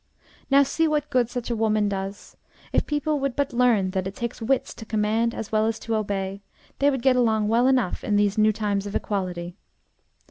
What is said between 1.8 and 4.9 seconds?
does. If people would but learn that it takes wits to